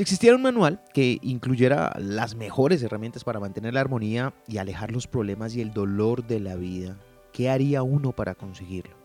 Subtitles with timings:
[0.00, 4.92] Si existiera un manual que incluyera las mejores herramientas para mantener la armonía y alejar
[4.92, 6.96] los problemas y el dolor de la vida,
[7.34, 8.96] ¿qué haría uno para conseguirlo?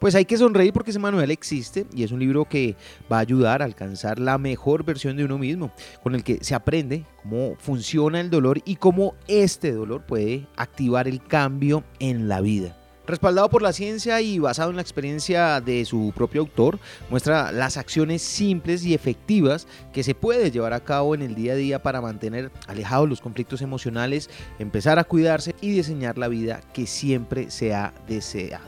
[0.00, 2.74] Pues hay que sonreír porque ese manual existe y es un libro que
[3.12, 5.70] va a ayudar a alcanzar la mejor versión de uno mismo,
[6.02, 11.06] con el que se aprende cómo funciona el dolor y cómo este dolor puede activar
[11.06, 12.76] el cambio en la vida.
[13.06, 16.78] Respaldado por la ciencia y basado en la experiencia de su propio autor,
[17.10, 21.52] muestra las acciones simples y efectivas que se puede llevar a cabo en el día
[21.52, 26.62] a día para mantener alejados los conflictos emocionales, empezar a cuidarse y diseñar la vida
[26.72, 28.64] que siempre se ha deseado.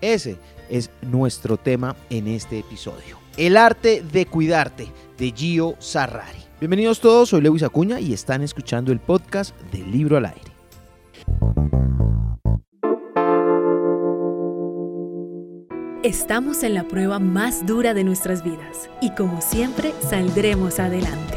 [0.00, 0.38] Ese
[0.70, 3.18] es nuestro tema en este episodio.
[3.36, 4.88] El arte de cuidarte
[5.18, 6.38] de Gio Sarrari.
[6.58, 10.48] Bienvenidos todos, soy Lewis Acuña y están escuchando el podcast del Libro al Aire.
[16.08, 21.36] Estamos en la prueba más dura de nuestras vidas y como siempre saldremos adelante.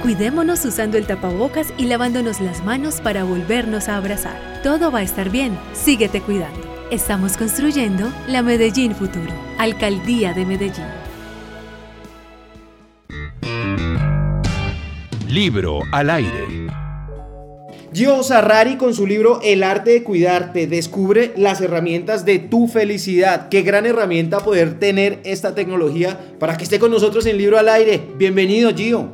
[0.00, 4.62] Cuidémonos usando el tapabocas y lavándonos las manos para volvernos a abrazar.
[4.62, 6.58] Todo va a estar bien, síguete cuidando.
[6.90, 10.86] Estamos construyendo la Medellín Futuro, Alcaldía de Medellín.
[15.28, 16.70] Libro al aire.
[17.92, 23.48] Gio Sarrari con su libro El arte de cuidarte descubre las herramientas de tu felicidad.
[23.48, 27.68] Qué gran herramienta poder tener esta tecnología para que esté con nosotros en Libro al
[27.68, 28.00] aire.
[28.16, 29.08] Bienvenido Gio.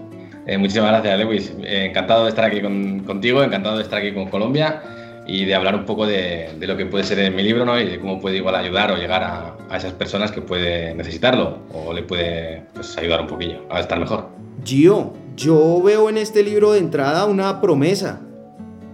[0.46, 1.52] Eh, muchísimas gracias Lewis.
[1.62, 4.82] Eh, encantado de estar aquí contigo, encantado de estar aquí con Colombia
[5.26, 7.80] y de hablar un poco de, lo que puede ser en mi libro ¿no?
[7.80, 11.94] y de cómo puede igual ayudar o llegar a, esas personas que puede necesitarlo o
[11.94, 14.28] le puede pues, ayudar un poquillo a estar mejor.
[14.64, 18.20] Gio, yo veo en este libro de entrada una promesa,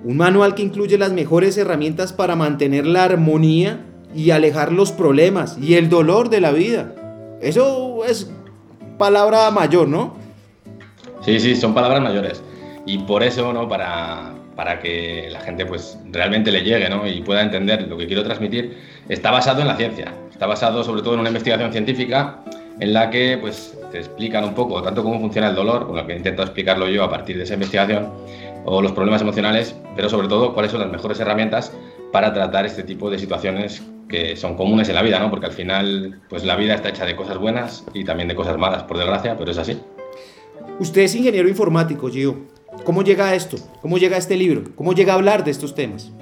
[0.05, 3.81] un manual que incluye las mejores herramientas para mantener la armonía
[4.15, 6.95] y alejar los problemas y el dolor de la vida.
[7.41, 8.31] Eso es
[8.99, 10.17] palabra mayor, ¿no?
[11.25, 12.43] Sí, sí, son palabras mayores.
[12.85, 13.69] Y por eso, ¿no?
[13.69, 17.07] Para, para que la gente pues realmente le llegue ¿no?
[17.07, 18.77] y pueda entender lo que quiero transmitir,
[19.09, 20.13] está basado en la ciencia.
[20.31, 22.41] Está basado sobre todo en una investigación científica
[22.81, 26.07] en la que pues, te explican un poco tanto cómo funciona el dolor, con lo
[26.07, 28.09] que intento explicarlo yo a partir de esa investigación,
[28.65, 31.73] o los problemas emocionales, pero sobre todo cuáles son las mejores herramientas
[32.13, 35.31] para tratar este tipo de situaciones que son comunes en la vida, ¿no?
[35.31, 38.59] porque al final pues, la vida está hecha de cosas buenas y también de cosas
[38.59, 39.81] malas, por desgracia, pero es así.
[40.79, 42.47] Usted es ingeniero informático, Gio.
[42.85, 43.57] ¿Cómo llega a esto?
[43.81, 44.65] ¿Cómo llega a este libro?
[44.77, 46.13] ¿Cómo llega a hablar de estos temas?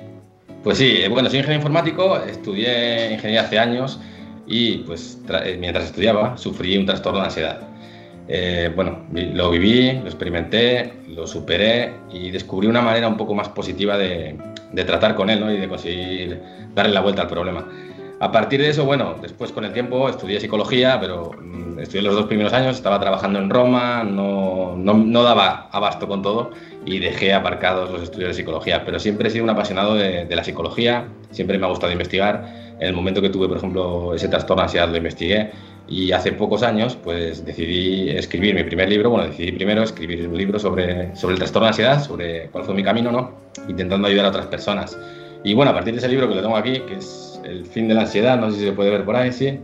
[0.63, 4.01] Pues sí, eh, bueno, soy ingeniero informático, estudié ingeniería hace años
[4.47, 7.70] y pues eh, mientras estudiaba sufrí un trastorno de ansiedad.
[8.29, 13.49] Eh, bueno, lo viví, lo experimenté, lo superé y descubrí una manera un poco más
[13.49, 14.37] positiva de,
[14.73, 15.53] de tratar con él ¿no?
[15.53, 16.41] y de conseguir
[16.75, 17.67] darle la vuelta al problema.
[18.23, 22.15] A partir de eso, bueno, después con el tiempo estudié psicología, pero mm, estudié los
[22.15, 26.51] dos primeros años, estaba trabajando en Roma, no, no, daba abasto con todo
[26.85, 30.45] y dejé aparcados los estudios de psicología, pero siempre he sido un apasionado de, la
[30.45, 32.77] psicología, siempre me ha gustado investigar.
[32.79, 35.51] En el momento que tuve, por ejemplo, ese trastorno de ansiedad lo investigué
[35.91, 40.39] y hace pocos años pues decidí escribir mi primer libro, bueno, decidí primero escribir un
[40.39, 43.35] libro sobre, sobre el trastorno de ansiedad, sobre cuál fue mi camino, ¿no?
[43.69, 44.97] Intentando ayudar a otras personas.
[45.43, 47.89] Y bueno, a partir de ese libro que lo tengo aquí, que es el fin
[47.89, 49.59] de la ansiedad, no sé si se puede ver por ahí, sí,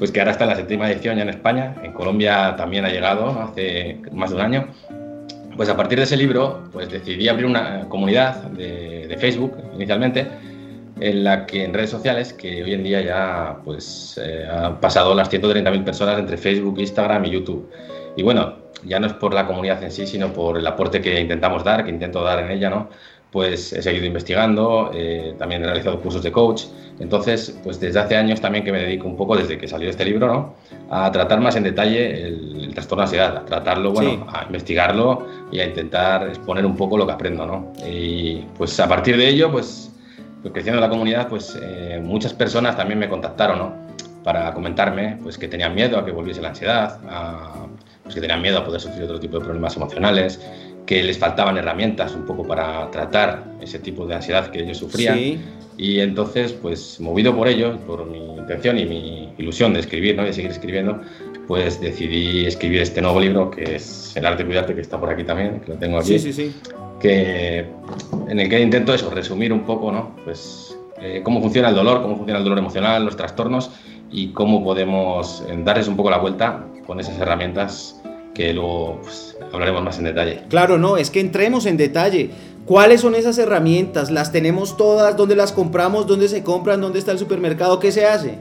[0.00, 2.88] pues que ahora está en la séptima edición ya en España, en Colombia también ha
[2.88, 4.66] llegado hace más de un año.
[5.56, 10.26] Pues a partir de ese libro, pues decidí abrir una comunidad de, Facebook inicialmente,
[11.00, 15.14] en la que en redes sociales, que hoy en día ya pues eh, han pasado
[15.14, 17.70] las 130.000 personas entre Facebook, Instagram y YouTube.
[18.16, 21.20] Y bueno, ya no es por la comunidad en sí, sino por el aporte que
[21.20, 22.88] intentamos dar, que intento dar en ella, ¿no?
[23.30, 26.64] pues he seguido investigando, eh, también he realizado cursos de coach.
[26.98, 30.04] Entonces, pues desde hace años también que me dedico un poco, desde que salió este
[30.04, 30.54] libro, ¿no?
[30.90, 35.60] a tratar más en detalle el, trastorno de ansiedad, a tratarlo, bueno, a investigarlo y
[35.60, 37.46] a intentar exponer un poco lo que aprendo.
[37.46, 37.72] ¿no?
[37.88, 39.90] Y pues a partir de ello, pues,
[40.42, 43.72] pues creciendo la comunidad, pues eh, muchas personas también me contactaron
[44.24, 46.98] para comentarme pues, que tenían miedo a que volviese la ansiedad,
[48.02, 50.40] pues, que tenían miedo a poder sufrir otro tipo de problemas emocionales
[50.86, 55.40] que les faltaban herramientas un poco para tratar ese tipo de ansiedad que ellos sufrían.
[55.76, 60.24] Y entonces, pues movido por ello, por mi intención y mi ilusión de escribir, ¿no?
[60.24, 61.00] de seguir escribiendo,
[61.46, 65.08] pues decidí escribir este nuevo libro, que es El arte de cuidarte, que está por
[65.08, 66.18] aquí también, que lo tengo aquí.
[66.18, 66.54] Sí, sí, sí.
[67.00, 67.64] Que,
[68.28, 70.14] en el que intento eso, resumir un poco, ¿no?
[70.24, 73.70] Pues eh, cómo funciona el dolor, cómo funciona el dolor emocional, los trastornos
[74.12, 78.00] y cómo podemos eh, darles un poco la vuelta con esas herramientas
[78.40, 80.42] que luego pues, hablaremos más en detalle.
[80.48, 82.30] Claro, no, es que entremos en detalle.
[82.64, 84.10] ¿Cuáles son esas herramientas?
[84.10, 85.14] ¿Las tenemos todas?
[85.14, 86.06] ¿Dónde las compramos?
[86.06, 86.80] ¿Dónde se compran?
[86.80, 87.78] ¿Dónde está el supermercado?
[87.78, 88.38] ¿Qué se hace?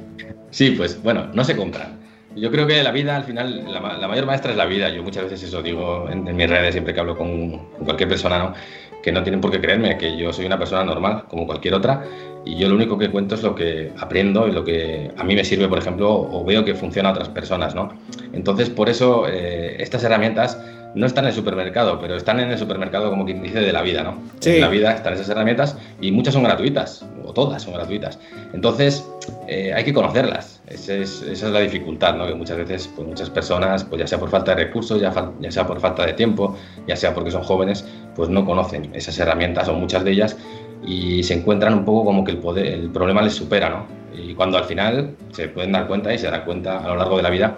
[0.51, 1.99] Sí, pues bueno, no se compran.
[2.33, 4.87] Yo creo que la vida, al final, la, mayor maestra es la vida.
[4.89, 8.53] Yo muchas veces eso digo en, mis redes, siempre que hablo con, cualquier persona, ¿no?
[9.01, 12.03] Que no tienen por qué creerme, que yo soy una persona normal, como cualquier otra,
[12.45, 15.35] y yo lo único que cuento es lo que aprendo y lo que a mí
[15.35, 17.75] me sirve, por ejemplo, o veo que funciona a otras personas.
[17.75, 17.91] ¿no?
[18.33, 20.57] Entonces, por eso, eh, estas herramientas
[20.95, 23.81] no están en el supermercado, pero están en el supermercado, como quien dice, de la
[23.81, 24.17] vida, ¿no?
[24.39, 24.55] Sí.
[24.55, 28.17] En la vida están esas herramientas y muchas son gratuitas, o todas son gratuitas.
[28.53, 29.07] Entonces,
[29.47, 30.58] eh, hay que conocerlas.
[30.69, 32.27] Esa es, la dificultad, ¿no?
[32.27, 35.51] Que muchas veces, pues muchas personas, pues ya sea por falta de recursos, ya, ya
[35.51, 36.55] sea por falta de tiempo,
[36.87, 37.85] ya sea porque son jóvenes,
[38.15, 40.37] pues no conocen esas herramientas o muchas de ellas
[40.85, 43.87] y se encuentran un poco como que el, poder, el problema les supera, ¿no?
[44.15, 47.17] Y cuando al final se pueden dar cuenta y se dan cuenta a lo largo
[47.17, 47.57] de la vida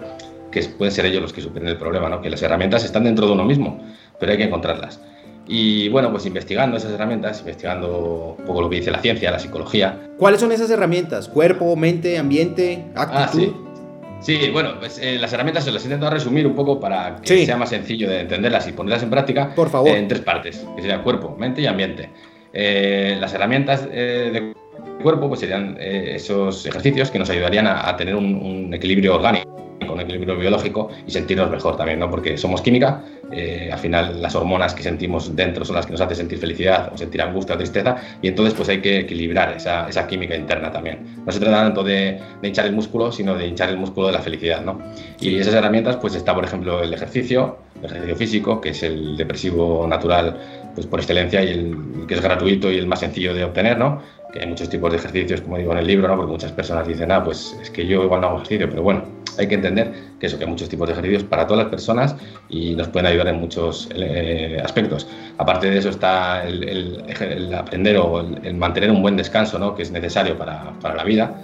[0.50, 2.20] que pueden ser ellos los que superen el problema, ¿no?
[2.20, 3.82] que las herramientas están dentro de uno mismo,
[4.20, 5.00] pero hay que encontrarlas.
[5.46, 9.38] Y bueno, pues investigando esas herramientas, investigando un poco lo que dice la ciencia, la
[9.38, 9.98] psicología.
[10.18, 11.28] ¿Cuáles son esas herramientas?
[11.28, 13.52] ¿Cuerpo, mente, ambiente, actitud?
[13.54, 14.34] Ah, sí.
[14.40, 14.50] sí.
[14.50, 17.56] bueno, pues eh, las herramientas se las he intentado resumir un poco para que sea
[17.56, 19.54] más sencillo de entenderlas y ponerlas en práctica.
[19.54, 19.90] Por favor.
[19.90, 22.08] en tres partes, que serían cuerpo, mente y ambiente.
[22.52, 24.61] Eh, las herramientas eh, de
[25.02, 29.52] cuerpo pues serían esos ejercicios que nos ayudarían a, tener un equilibrio orgánico
[29.86, 32.10] con equilibrio biológico y sentirnos mejor también, ¿no?
[32.10, 36.00] Porque somos química, eh, al final las hormonas que sentimos dentro son las que nos
[36.00, 39.88] hacen sentir felicidad o sentir angustia o tristeza y entonces pues hay que equilibrar esa,
[39.88, 41.22] esa química interna también.
[41.24, 44.14] No se trata tanto de, de, hinchar el músculo, sino de hinchar el músculo de
[44.14, 44.80] la felicidad, ¿no?
[45.20, 49.16] Y esas herramientas pues está, por ejemplo, el ejercicio, el ejercicio físico, que es el
[49.16, 50.38] depresivo natural
[50.74, 54.00] pues por excelencia y el, que es gratuito y el más sencillo de obtener, ¿no?
[54.32, 56.16] Que hay muchos tipos de ejercicios, como digo en el libro, ¿no?
[56.16, 59.04] Porque muchas personas dicen, ah, pues es que yo igual no hago ejercicio, pero bueno,
[59.38, 62.16] hay que entender que eso, que hay muchos tipos de ejercicios para todas las personas
[62.48, 65.06] y nos pueden ayudar en muchos eh, aspectos.
[65.38, 69.74] Aparte de eso está el, aprender o el, mantener un buen descanso, ¿no?
[69.74, 71.34] Que es necesario para, para la vida,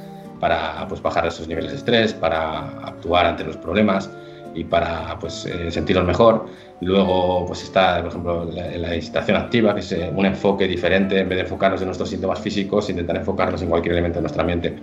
[0.40, 4.10] para pues, bajar esos niveles de estrés, para actuar ante los problemas
[4.54, 6.46] y para pues, eh, sentirnos mejor.
[6.80, 11.28] Luego pues está, por ejemplo, la, incitación activa, que es eh, un enfoque diferente, en
[11.28, 14.74] vez de enfocarnos en nuestros síntomas físicos, intentar enfocarnos en cualquier elemento de nuestra mente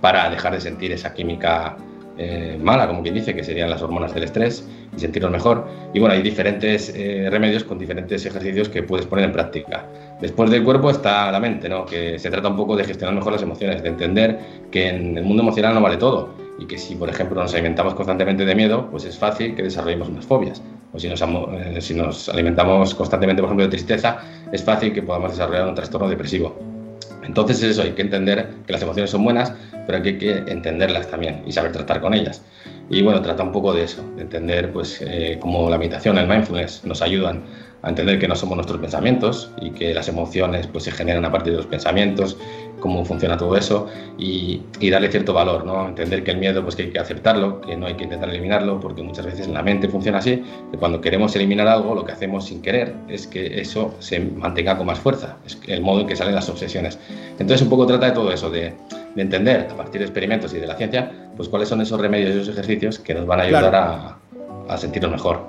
[0.00, 1.76] para dejar de sentir esa química
[2.18, 5.66] eh, mala, como quien dice, que serían las hormonas del estrés y sentirnos mejor.
[5.94, 6.92] Y bueno, hay diferentes
[7.30, 9.86] remedios con diferentes ejercicios que puedes poner en práctica.
[10.20, 11.86] Después del cuerpo está la mente, ¿no?
[11.86, 14.38] que se trata un poco de gestionar mejor las emociones, de entender
[14.70, 17.94] que en el mundo emocional no vale todo y que si, por ejemplo, nos alimentamos
[17.94, 20.60] constantemente de miedo, pues es fácil que desarrollemos unas fobias.
[20.92, 24.18] O si nos, eh, si nos alimentamos constantemente, por ejemplo, de tristeza,
[24.50, 26.58] es fácil que podamos desarrollar un trastorno depresivo.
[27.22, 29.52] Entonces eso, hay que entender que las emociones son buenas,
[29.86, 32.42] pero hay que entenderlas también y saber tratar con ellas.
[32.90, 36.26] Y bueno, trata un poco de eso, de entender pues eh, cómo la meditación, el
[36.26, 37.42] mindfulness nos ayudan
[37.82, 41.32] a entender que no somos nuestros pensamientos y que las emociones pues se generan a
[41.32, 42.36] partir de los pensamientos
[42.80, 43.88] cómo funciona todo eso
[44.18, 45.86] y, darle cierto valor, ¿no?
[45.86, 48.80] Entender que el miedo pues que hay que aceptarlo, que no hay que intentar eliminarlo,
[48.80, 52.12] porque muchas veces en la mente funciona así, que cuando queremos eliminar algo, lo que
[52.12, 56.06] hacemos sin querer es que eso se mantenga con más fuerza, es el modo en
[56.06, 56.98] que salen las obsesiones.
[57.32, 58.74] Entonces un poco trata de todo eso, de,
[59.16, 62.38] entender a partir de experimentos y de la ciencia, pues cuáles son esos remedios y
[62.38, 64.18] esos ejercicios que nos van a ayudar a,
[64.68, 65.40] a sentirnos mejor.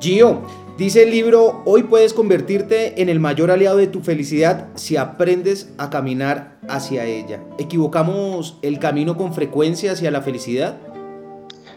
[0.00, 0.42] Gio,
[0.80, 5.68] Dice el libro, hoy puedes convertirte en el mayor aliado de tu felicidad si aprendes
[5.76, 7.44] a caminar hacia ella.
[7.58, 10.78] ¿Equivocamos el camino con frecuencia hacia la felicidad?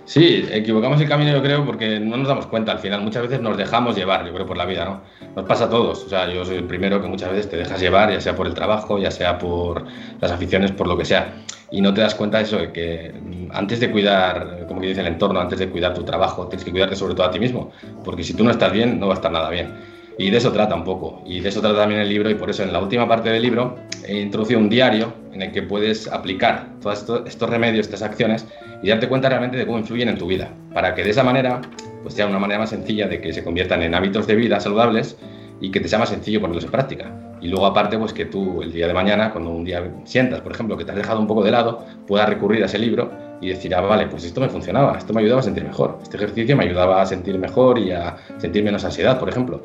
[0.05, 3.01] Sí, equivocamos el camino yo creo porque no nos damos cuenta al final.
[3.01, 5.01] Muchas veces nos dejamos llevar, yo creo, por la vida, ¿no?
[5.35, 6.03] Nos pasa a todos.
[6.03, 8.47] O sea, yo soy el primero que muchas veces te dejas llevar, ya sea por
[8.47, 9.85] el trabajo, ya sea por
[10.19, 11.33] las aficiones, por lo que sea.
[11.71, 13.13] Y no te das cuenta de eso, de que
[13.51, 16.71] antes de cuidar, como que dice el entorno, antes de cuidar tu trabajo, tienes que
[16.71, 17.71] cuidarte sobre todo a ti mismo.
[18.03, 19.92] Porque si tú no estás bien, no va a estar nada bien.
[20.17, 21.21] Y de eso trata un poco.
[21.25, 22.29] Y de eso trata también el libro.
[22.29, 23.75] Y por eso en la última parte del libro
[24.07, 28.47] he introducido un diario en el que puedes aplicar todos estos, remedios, estas acciones
[28.81, 30.49] y darte cuenta realmente de cómo influyen en tu vida.
[30.73, 31.61] Para que de esa manera
[32.03, 35.17] pues sea una manera más sencilla de que se conviertan en hábitos de vida saludables
[35.61, 37.11] y que te sea más sencillo ponerlos en práctica.
[37.41, 40.51] Y luego aparte, pues que tú el día de mañana, cuando un día sientas, por
[40.53, 43.11] ejemplo, que te has dejado un poco de lado, puedas recurrir a ese libro
[43.43, 46.17] y decir, ah, vale, pues esto me funcionaba, esto me ayudaba a sentir mejor, este
[46.17, 49.61] ejercicio me ayudaba a sentir mejor y a sentir menos ansiedad, por ejemplo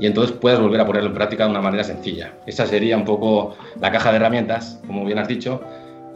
[0.00, 2.32] y entonces puedes volver a ponerlo en práctica de una manera sencilla.
[2.46, 5.60] Esa sería un poco la caja de herramientas, como bien has dicho,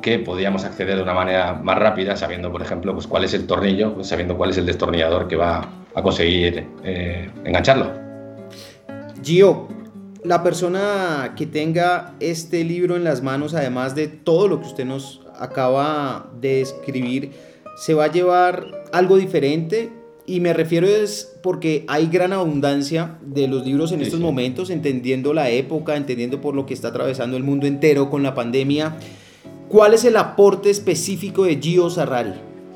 [0.01, 3.47] que podríamos acceder de una manera más rápida, sabiendo, por ejemplo, pues, cuál es el
[3.47, 7.91] tornillo, pues, sabiendo cuál es el destornillador que va a conseguir eh, engancharlo.
[9.23, 9.69] Gio,
[10.23, 14.85] la persona que tenga este libro en las manos, además de todo lo que usted
[14.87, 17.33] nos acaba de escribir,
[17.77, 19.91] se va a llevar algo diferente
[20.27, 25.35] y me refiero es porque hay gran abundancia de los libros en estos momentos, entendiendo
[25.35, 28.97] la época, entendiendo por lo que está atravesando el mundo entero con la pandemia.
[29.69, 32.33] ¿Cuál es el aporte específico de Gio Sarrari?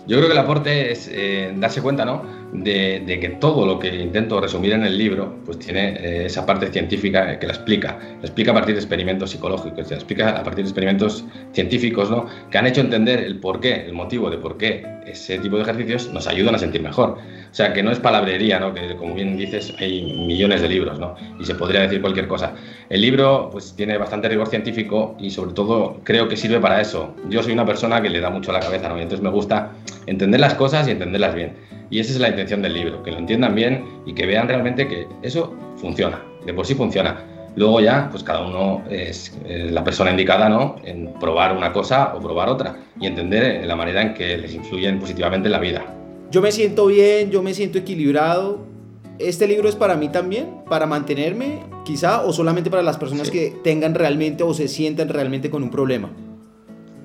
[0.07, 2.23] Yo creo que el aporte es eh, darse cuenta ¿no?
[2.53, 6.69] De, que todo lo que intento resumir en el libro pues tiene eh, esa parte
[6.69, 7.99] científica que la explica.
[7.99, 12.27] La explica a partir de experimentos psicológicos, la explica a partir de experimentos científicos ¿no?
[12.51, 16.13] que han hecho entender el porqué, el motivo de por qué ese tipo de ejercicios
[16.13, 17.19] nos ayudan a sentir mejor.
[17.51, 18.75] O sea, que no es palabrería, ¿no?
[18.75, 21.17] que como bien dices, hay millones de libros ¿no?
[21.39, 22.55] y se podría decir cualquier cosa.
[22.89, 27.15] El libro pues, tiene bastante rigor científico y sobre todo creo que sirve para eso.
[27.29, 28.99] Yo soy una persona que le da mucho a la cabeza ¿no?
[28.99, 29.73] y entonces me gusta
[30.07, 31.69] entender las cosas y entenderlas bien.
[31.91, 34.87] Y esa es la intención del libro, que lo entiendan bien y que vean realmente
[34.87, 37.25] que eso funciona, de por sí funciona.
[37.57, 40.77] Luego ya, pues cada uno es la persona indicada, ¿no?
[40.85, 45.01] En probar una cosa o probar otra y entender la manera en que les influyen
[45.01, 45.85] positivamente en la vida.
[46.31, 48.61] Yo me siento bien, yo me siento equilibrado.
[49.19, 50.63] ¿Este libro es para mí también?
[50.69, 52.23] ¿Para mantenerme, quizá?
[52.23, 56.11] ¿O solamente para las personas que tengan realmente o se sientan realmente con un problema?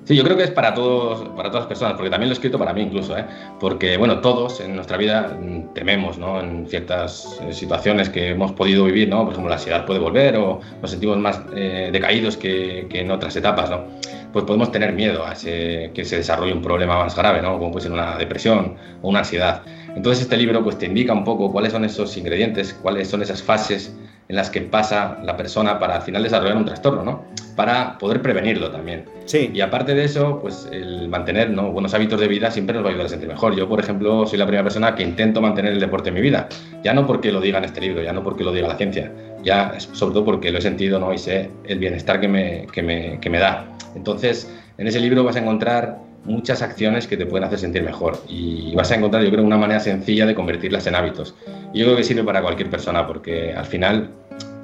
[0.04, 2.36] Sí, yo creo que es para todos, para todas las personas, porque también lo he
[2.36, 3.24] escrito para mí incluso, ¿eh?
[3.58, 6.40] porque bueno, todos en nuestra vida mm, tememos, ¿no?
[6.40, 9.24] En ciertas eh, situaciones que hemos podido vivir, ¿no?
[9.24, 13.10] Por ejemplo, la ansiedad puede volver o nos sentimos más eh, decaídos que, que, en
[13.10, 13.84] otras etapas, ¿no?
[14.30, 17.58] Pues podemos tener miedo a ese, que se desarrolle un problema más grave, ¿no?
[17.58, 19.62] Como puede ser una depresión o una ansiedad.
[19.96, 23.42] Entonces este libro pues te indica un poco cuáles son esos ingredientes, cuáles son esas
[23.42, 23.96] fases
[24.28, 27.24] en las que pasa la persona para al final desarrollar un trastorno, ¿no?
[27.56, 29.04] Para poder prevenirlo también.
[29.26, 29.50] Sí.
[29.54, 31.70] Y aparte de eso, pues el mantener ¿no?
[31.70, 33.54] buenos hábitos de vida siempre nos va a ayudar a sentir mejor.
[33.54, 36.48] Yo, por ejemplo, soy la primera persona que intento mantener el deporte en mi vida.
[36.82, 39.12] Ya no porque lo diga en este libro, ya no porque lo diga la ciencia,
[39.42, 41.12] ya sobre todo porque lo he sentido ¿no?
[41.12, 43.66] y sé el bienestar que me, que me, que me da.
[43.94, 48.22] Entonces, en ese libro vas a encontrar muchas acciones que te pueden hacer sentir mejor
[48.28, 51.34] y vas a encontrar, yo creo, una manera sencilla de convertirlas en hábitos.
[51.72, 54.10] Y yo creo que sirve para cualquier persona porque al final,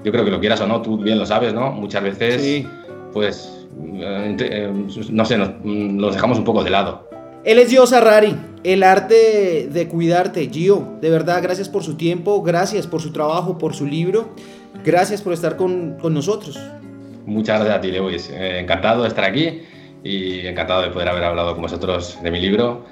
[0.05, 1.71] yo creo que lo quieras o no, tú bien lo sabes, ¿no?
[1.73, 2.67] Muchas veces,
[3.13, 4.73] pues, eh, eh,
[5.11, 7.09] no sé, nos, nos, dejamos un poco de lado.
[7.45, 10.49] Él es Gio Sarrari, el arte de cuidarte.
[10.51, 14.35] Gio, de verdad, gracias por su tiempo, gracias por su trabajo, por su libro,
[14.85, 16.59] gracias por estar con, con nosotros.
[17.27, 18.31] Muchas gracias a ti, Lewis.
[18.31, 19.63] Eh, encantado de estar aquí
[20.03, 22.85] y encantado de poder haber hablado con vosotros de mi libro.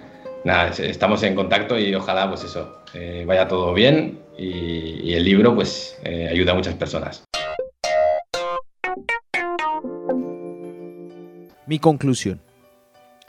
[0.45, 5.55] Nada, estamos en contacto y ojalá pues eso, eh, vaya todo bien y, el libro
[5.55, 7.25] pues eh, ayuda a muchas personas.
[11.67, 12.41] Mi conclusión.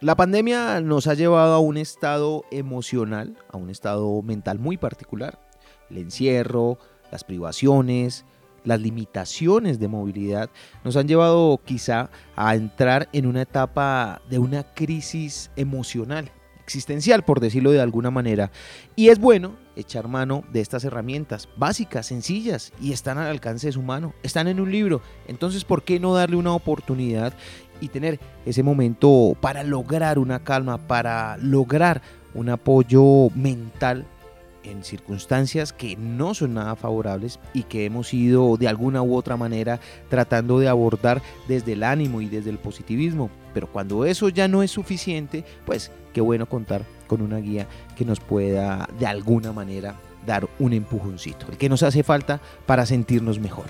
[0.01, 5.39] La pandemia nos ha llevado a un estado emocional, a un estado mental muy particular.
[5.89, 6.77] El encierro,
[7.11, 8.23] las privaciones,
[8.63, 10.49] las limitaciones de movilidad
[10.83, 16.31] nos han llevado quizá a entrar en una etapa de una crisis emocional,
[16.63, 18.51] existencial por decirlo de alguna manera.
[18.95, 23.73] Y es bueno echar mano de estas herramientas básicas, sencillas y están al alcance de
[23.73, 25.01] su mano, están en un libro.
[25.27, 27.33] Entonces, ¿por qué no darle una oportunidad
[27.81, 32.01] y tener ese momento para lograr una calma, para lograr
[32.33, 34.05] un apoyo mental
[34.69, 39.37] en circunstancias que no son nada favorables y que hemos ido de alguna u otra
[39.37, 43.29] manera tratando de abordar desde el ánimo y desde el positivismo.
[43.53, 48.05] Pero cuando eso ya no es suficiente, pues qué bueno contar con una guía que
[48.05, 49.95] nos pueda de alguna manera
[50.25, 53.65] dar un empujoncito, el que nos hace falta para sentirnos mejor.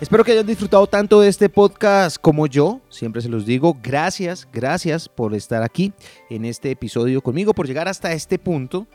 [0.00, 2.80] Espero que hayan disfrutado tanto de este podcast como yo.
[2.88, 5.92] Siempre se los digo, gracias, gracias por estar aquí
[6.30, 8.86] en este episodio conmigo, por llegar hasta este punto.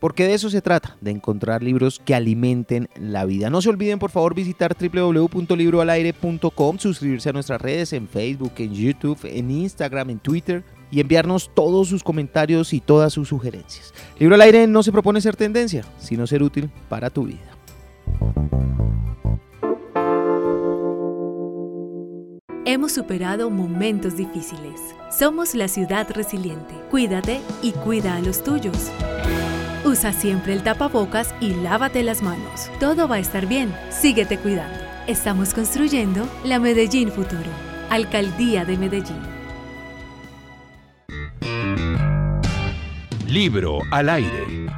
[0.00, 3.50] Porque de eso se trata, de encontrar libros que alimenten la vida.
[3.50, 9.18] No se olviden por favor visitar www.libroalaire.com, suscribirse a nuestras redes en Facebook, en YouTube,
[9.24, 13.92] en Instagram, en Twitter y enviarnos todos sus comentarios y todas sus sugerencias.
[14.18, 17.38] Libro al aire no se propone ser tendencia, sino ser útil para tu vida.
[22.66, 24.80] Hemos superado momentos difíciles.
[25.10, 26.74] Somos la ciudad resiliente.
[26.90, 28.90] Cuídate y cuida a los tuyos.
[29.90, 32.70] Usa siempre el tapabocas y lávate las manos.
[32.78, 33.74] Todo va a estar bien.
[33.90, 34.78] Síguete cuidando.
[35.08, 37.50] Estamos construyendo la Medellín Futuro.
[37.90, 39.20] Alcaldía de Medellín.
[43.26, 44.69] Libro al aire.